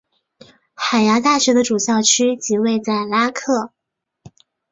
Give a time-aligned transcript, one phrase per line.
[0.73, 3.71] 海牙大学的主校区即位在拉克。